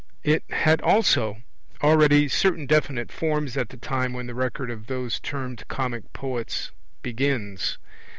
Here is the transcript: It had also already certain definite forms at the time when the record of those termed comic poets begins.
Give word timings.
It 0.23 0.43
had 0.49 0.81
also 0.81 1.43
already 1.83 2.27
certain 2.27 2.65
definite 2.65 3.11
forms 3.11 3.55
at 3.55 3.69
the 3.69 3.77
time 3.77 4.13
when 4.13 4.25
the 4.25 4.33
record 4.33 4.71
of 4.71 4.87
those 4.87 5.19
termed 5.19 5.63
comic 5.67 6.11
poets 6.11 6.71
begins. 7.03 7.77